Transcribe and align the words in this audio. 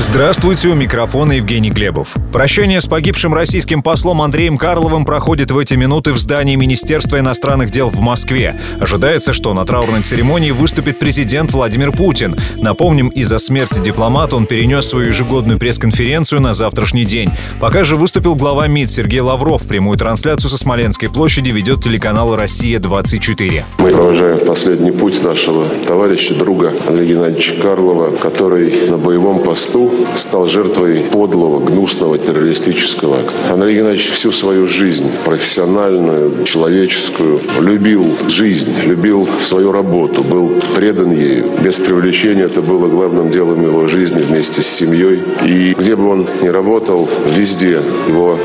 Здравствуйте, 0.00 0.68
у 0.68 0.76
микрофона 0.76 1.32
Евгений 1.32 1.70
Глебов. 1.70 2.14
Прощание 2.32 2.80
с 2.80 2.86
погибшим 2.86 3.34
российским 3.34 3.82
послом 3.82 4.22
Андреем 4.22 4.56
Карловым 4.56 5.04
проходит 5.04 5.50
в 5.50 5.58
эти 5.58 5.74
минуты 5.74 6.12
в 6.12 6.18
здании 6.18 6.54
Министерства 6.54 7.18
иностранных 7.18 7.72
дел 7.72 7.88
в 7.90 7.98
Москве. 7.98 8.60
Ожидается, 8.78 9.32
что 9.32 9.52
на 9.54 9.64
траурной 9.64 10.02
церемонии 10.02 10.52
выступит 10.52 11.00
президент 11.00 11.50
Владимир 11.50 11.90
Путин. 11.90 12.36
Напомним, 12.58 13.08
из-за 13.08 13.38
смерти 13.38 13.80
дипломата 13.80 14.36
он 14.36 14.46
перенес 14.46 14.86
свою 14.86 15.08
ежегодную 15.08 15.58
пресс-конференцию 15.58 16.42
на 16.42 16.54
завтрашний 16.54 17.04
день. 17.04 17.32
Пока 17.58 17.82
же 17.82 17.96
выступил 17.96 18.36
глава 18.36 18.68
МИД 18.68 18.92
Сергей 18.92 19.20
Лавров. 19.20 19.66
Прямую 19.66 19.98
трансляцию 19.98 20.48
со 20.48 20.58
Смоленской 20.58 21.10
площади 21.10 21.50
ведет 21.50 21.82
телеканал 21.82 22.36
«Россия-24». 22.36 23.64
Мы 23.78 23.90
провожаем 23.90 24.38
в 24.38 24.46
последний 24.46 24.92
путь 24.92 25.20
нашего 25.24 25.64
товарища, 25.88 26.36
друга 26.36 26.72
Андрея 26.86 27.14
Геннадьевича 27.14 27.54
Карлова, 27.60 28.12
который 28.16 28.88
на 28.88 28.96
боевом 28.96 29.40
посту 29.40 29.87
стал 30.16 30.46
жертвой 30.46 31.00
подлого, 31.10 31.60
гнусного 31.60 32.18
террористического 32.18 33.20
акта. 33.20 33.52
Андрей 33.52 33.76
Геннадьевич 33.76 34.10
всю 34.10 34.32
свою 34.32 34.66
жизнь, 34.66 35.10
профессиональную, 35.24 36.44
человеческую, 36.44 37.40
любил 37.60 38.14
жизнь, 38.28 38.72
любил 38.84 39.28
свою 39.40 39.72
работу, 39.72 40.22
был 40.22 40.52
предан 40.74 41.12
ею. 41.12 41.44
Без 41.62 41.76
привлечения 41.76 42.44
это 42.44 42.62
было 42.62 42.88
главным 42.88 43.30
делом 43.30 43.62
его 43.62 43.86
жизни 43.88 44.22
вместе 44.22 44.62
с 44.62 44.66
семьей. 44.66 45.22
И 45.44 45.74
где 45.78 45.96
бы 45.96 46.08
он 46.08 46.26
ни 46.42 46.48
работал, 46.48 47.08
везде 47.36 47.80
его 48.08 48.38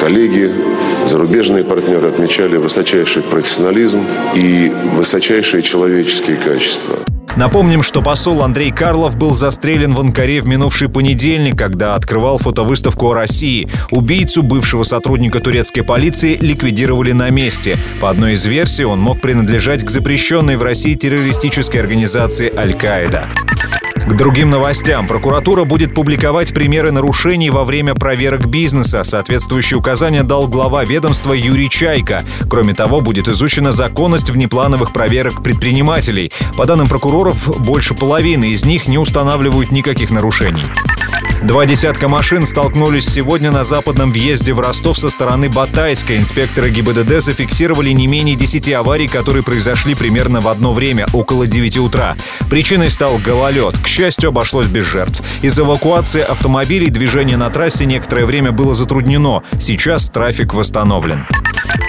коллеги, 0.00 0.50
зарубежные 1.06 1.64
партнеры 1.64 2.08
отмечали 2.08 2.56
высочайший 2.56 3.22
профессионализм 3.22 4.04
и 4.34 4.72
высочайшие 4.96 5.62
человеческие 5.62 6.36
качества. 6.36 6.96
Напомним, 7.38 7.84
что 7.84 8.02
посол 8.02 8.42
Андрей 8.42 8.72
Карлов 8.72 9.16
был 9.16 9.32
застрелен 9.32 9.94
в 9.94 10.00
Анкаре 10.00 10.40
в 10.40 10.48
минувший 10.48 10.88
понедельник, 10.88 11.56
когда 11.56 11.94
открывал 11.94 12.36
фотовыставку 12.36 13.10
о 13.10 13.14
России. 13.14 13.68
Убийцу 13.92 14.42
бывшего 14.42 14.82
сотрудника 14.82 15.38
турецкой 15.38 15.82
полиции 15.82 16.36
ликвидировали 16.36 17.12
на 17.12 17.30
месте. 17.30 17.78
По 18.00 18.10
одной 18.10 18.32
из 18.32 18.44
версий, 18.44 18.84
он 18.84 18.98
мог 18.98 19.20
принадлежать 19.20 19.84
к 19.84 19.90
запрещенной 19.90 20.56
в 20.56 20.64
России 20.64 20.94
террористической 20.94 21.80
организации 21.80 22.52
«Аль-Каида». 22.52 23.28
К 24.08 24.14
другим 24.14 24.48
новостям. 24.48 25.06
Прокуратура 25.06 25.64
будет 25.64 25.92
публиковать 25.92 26.54
примеры 26.54 26.92
нарушений 26.92 27.50
во 27.50 27.64
время 27.64 27.94
проверок 27.94 28.46
бизнеса. 28.46 29.04
Соответствующие 29.04 29.76
указания 29.76 30.22
дал 30.22 30.48
глава 30.48 30.82
ведомства 30.82 31.34
Юрий 31.34 31.68
Чайка. 31.68 32.24
Кроме 32.48 32.72
того, 32.72 33.02
будет 33.02 33.28
изучена 33.28 33.70
законность 33.70 34.30
внеплановых 34.30 34.94
проверок 34.94 35.42
предпринимателей. 35.42 36.32
По 36.56 36.64
данным 36.64 36.88
прокуроров, 36.88 37.60
больше 37.60 37.92
половины 37.92 38.46
из 38.46 38.64
них 38.64 38.88
не 38.88 38.96
устанавливают 38.96 39.72
никаких 39.72 40.10
нарушений. 40.10 40.64
Два 41.42 41.66
десятка 41.66 42.08
машин 42.08 42.44
столкнулись 42.46 43.06
сегодня 43.06 43.52
на 43.52 43.62
западном 43.62 44.10
въезде 44.10 44.52
в 44.52 44.58
Ростов 44.58 44.98
со 44.98 45.08
стороны 45.08 45.48
Батайска. 45.48 46.16
Инспекторы 46.16 46.70
ГИБДД 46.70 47.20
зафиксировали 47.20 47.90
не 47.90 48.08
менее 48.08 48.34
10 48.34 48.72
аварий, 48.72 49.06
которые 49.06 49.44
произошли 49.44 49.94
примерно 49.94 50.40
в 50.40 50.48
одно 50.48 50.72
время, 50.72 51.06
около 51.12 51.46
9 51.46 51.78
утра. 51.78 52.16
Причиной 52.50 52.90
стал 52.90 53.18
гололед. 53.18 53.78
К 53.78 53.86
счастью, 53.86 54.30
обошлось 54.30 54.66
без 54.66 54.84
жертв. 54.84 55.22
Из 55.40 55.56
эвакуации 55.58 56.22
автомобилей 56.22 56.90
движение 56.90 57.36
на 57.36 57.50
трассе 57.50 57.86
некоторое 57.86 58.26
время 58.26 58.50
было 58.50 58.74
затруднено. 58.74 59.44
Сейчас 59.60 60.08
трафик 60.08 60.54
восстановлен. 60.54 61.24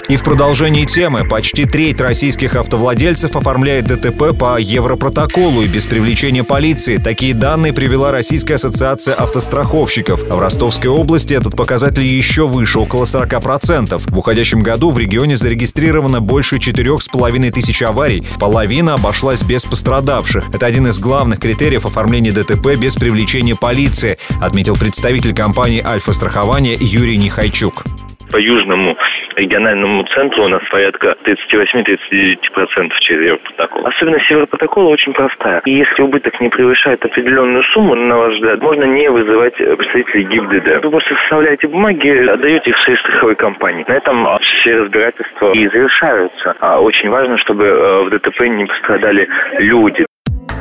И 0.10 0.16
в 0.16 0.24
продолжении 0.24 0.86
темы 0.86 1.24
почти 1.24 1.66
треть 1.66 2.02
российских 2.02 2.56
автовладельцев 2.56 3.36
оформляет 3.36 3.86
ДТП 3.86 4.36
по 4.36 4.60
Европротоколу 4.60 5.62
и 5.62 5.68
без 5.68 5.86
привлечения 5.86 6.44
полиции. 6.44 6.98
Такие 6.98 7.36
данные 7.36 7.74
привела 7.74 8.12
Российская 8.12 8.56
ассоциация 8.56 9.14
автостраховщиков. 9.14 10.24
В 10.24 10.40
Ростовской 10.40 10.90
области 10.90 11.36
этот 11.36 11.56
показатель 11.56 12.02
еще 12.02 12.48
выше, 12.48 12.80
около 12.80 13.04
40%. 13.04 14.00
В 14.00 14.18
уходящем 14.18 14.62
году 14.62 14.90
в 14.90 14.98
регионе 14.98 15.38
зарегистрировано 15.38 16.22
больше 16.22 16.56
4,5 16.56 17.52
тысяч 17.52 17.84
аварий. 17.84 18.24
Половина 18.40 18.96
обошлась 18.96 19.44
без 19.44 19.64
пострадавших. 19.66 20.50
Это 20.52 20.66
один 20.66 20.88
из 20.88 20.98
главных 20.98 21.40
критериев 21.40 21.86
оформления 21.86 22.32
ДТП 22.32 22.76
без 22.82 22.96
привлечения 22.96 23.56
полиции, 23.56 24.18
отметил 24.42 24.76
представитель 24.76 25.36
компании 25.36 25.86
«Альфа-страхование» 25.86 26.78
Юрий 26.80 27.18
Нехайчук. 27.18 27.84
По 28.32 28.38
южному 28.38 28.96
региональному 29.40 30.04
центру 30.06 30.46
у 30.46 30.48
нас 30.48 30.62
порядка 30.70 31.16
38-39% 31.26 32.92
через 33.02 33.22
Европротокол. 33.22 33.88
Особенность 33.88 34.30
Европротокола 34.30 34.90
очень 34.90 35.14
простая. 35.14 35.62
И 35.66 35.72
если 35.72 36.02
убыток 36.02 36.40
не 36.40 36.50
превышает 36.50 37.04
определенную 37.04 37.64
сумму, 37.74 37.96
на 37.96 38.18
ваш 38.18 38.36
взгляд, 38.36 38.62
можно 38.62 38.84
не 38.86 39.10
вызывать 39.10 39.56
представителей 39.56 40.24
ГИБДД. 40.26 40.84
Вы 40.84 40.92
просто 40.92 41.16
составляете 41.16 41.68
бумаги, 41.68 42.28
отдаете 42.28 42.70
их 42.70 42.78
своей 42.80 43.00
страховой 43.00 43.36
компании. 43.36 43.86
На 43.88 43.94
этом 43.94 44.28
все 44.40 44.76
разбирательства 44.76 45.54
и 45.54 45.68
завершаются. 45.68 46.56
А 46.60 46.80
очень 46.80 47.10
важно, 47.10 47.38
чтобы 47.38 47.66
э, 47.66 48.04
в 48.04 48.10
ДТП 48.10 48.42
не 48.42 48.66
пострадали 48.66 49.28
люди. 49.60 50.06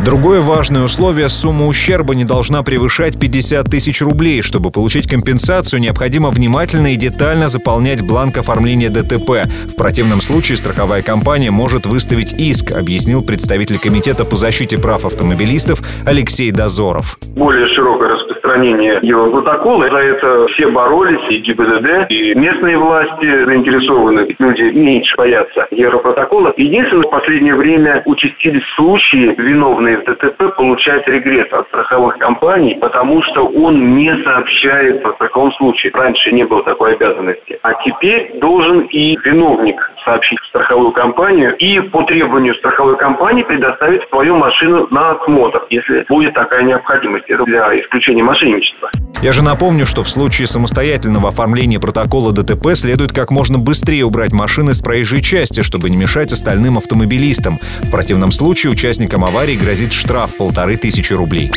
Другое 0.08 0.40
важное 0.40 0.84
условие– 0.84 1.28
сумма 1.28 1.66
ущерба 1.66 2.14
не 2.14 2.24
должна 2.24 2.62
превышать 2.62 3.20
50 3.20 3.66
тысяч 3.66 4.00
рублей. 4.00 4.40
Чтобы 4.40 4.70
получить 4.70 5.06
компенсацию, 5.06 5.82
необходимо 5.82 6.30
внимательно 6.30 6.94
и 6.94 6.96
детально 6.96 7.48
заполнять 7.48 8.00
бланк 8.00 8.38
оформления 8.38 8.88
ДТП. 8.88 9.44
В 9.68 9.76
противном 9.76 10.22
случае 10.22 10.56
страховая 10.56 11.02
компания 11.02 11.50
может 11.50 11.84
выставить 11.84 12.32
иск, 12.32 12.72
объяснил 12.72 13.22
представитель 13.22 13.78
Комитета 13.78 14.24
по 14.24 14.36
защите 14.36 14.80
прав 14.80 15.04
автомобилистов 15.04 15.80
Алексей 16.06 16.52
Дозоров. 16.52 17.18
Более 17.36 17.66
широкое 17.66 18.08
распространение 18.48 19.00
Европротокола. 19.02 19.90
За 19.90 19.98
это 19.98 20.46
все 20.54 20.68
боролись, 20.70 21.20
и 21.30 21.38
ГИБДД, 21.38 22.10
и 22.10 22.34
местные 22.34 22.78
власти 22.78 23.44
заинтересованы. 23.44 24.34
Люди 24.38 24.62
меньше 24.72 25.14
боятся 25.16 25.66
Европротокола. 25.70 26.54
Единственное, 26.56 27.06
в 27.06 27.10
последнее 27.10 27.54
время 27.54 28.02
участились 28.06 28.64
случаи, 28.76 29.34
виновные 29.36 29.97
в 29.98 30.04
ДТП 30.04 30.56
получают 30.56 31.06
регресс 31.08 31.52
от 31.52 31.66
страховых 31.68 32.18
компаний, 32.18 32.76
потому 32.80 33.22
что 33.22 33.46
он 33.46 33.96
не 33.96 34.14
сообщает 34.22 35.04
о 35.04 35.12
таком 35.12 35.52
случае. 35.52 35.92
Раньше 35.94 36.32
не 36.32 36.44
было 36.44 36.62
такой 36.64 36.94
обязанности. 36.94 37.58
А 37.62 37.74
теперь 37.84 38.38
должен 38.38 38.80
и 38.82 39.16
виновник 39.24 39.78
сообщить 40.04 40.38
в 40.40 40.46
страховую 40.46 40.92
компанию 40.92 41.56
и 41.56 41.80
по 41.80 42.02
требованию 42.04 42.54
страховой 42.56 42.96
компании 42.96 43.42
предоставить 43.42 44.08
свою 44.08 44.36
машину 44.36 44.86
на 44.90 45.10
осмотр, 45.10 45.66
если 45.70 46.04
будет 46.08 46.34
такая 46.34 46.62
необходимость. 46.62 47.28
Это 47.28 47.44
для 47.44 47.80
исключения 47.80 48.22
мошенничества. 48.22 48.90
Я 49.20 49.32
же 49.32 49.42
напомню, 49.42 49.84
что 49.84 50.04
в 50.04 50.08
случае 50.08 50.46
самостоятельного 50.46 51.30
оформления 51.30 51.80
протокола 51.80 52.32
ДТП 52.32 52.74
следует 52.74 53.12
как 53.12 53.32
можно 53.32 53.58
быстрее 53.58 54.04
убрать 54.04 54.32
машины 54.32 54.74
с 54.74 54.80
проезжей 54.80 55.20
части, 55.20 55.62
чтобы 55.62 55.90
не 55.90 55.96
мешать 55.96 56.32
остальным 56.32 56.78
автомобилистам. 56.78 57.58
В 57.82 57.90
противном 57.90 58.30
случае 58.30 58.70
участникам 58.72 59.24
аварии 59.24 59.56
грозит 59.56 59.92
штраф 59.92 60.36
полторы 60.36 60.76
тысячи 60.76 61.12
рублей. 61.12 61.50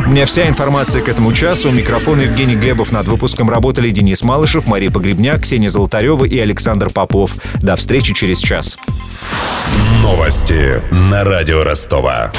У 0.00 0.10
меня 0.10 0.26
вся 0.26 0.48
информация 0.48 1.02
к 1.02 1.08
этому 1.08 1.32
часу. 1.32 1.68
У 1.68 1.72
микрофона 1.72 2.22
Евгений 2.22 2.56
Глебов. 2.56 2.90
Над 2.90 3.06
выпуском 3.06 3.48
работали 3.48 3.90
Денис 3.90 4.24
Малышев, 4.24 4.66
Мария 4.66 4.90
Погребняк, 4.90 5.42
Ксения 5.42 5.70
Золотарева 5.70 6.24
и 6.24 6.38
Александр 6.38 6.90
Попов. 6.90 7.36
До 7.62 7.76
встречи 7.76 8.14
через 8.14 8.40
час. 8.40 8.76
Новости 10.02 10.82
на 10.90 11.22
радио 11.22 11.62
Ростова. 11.62 12.32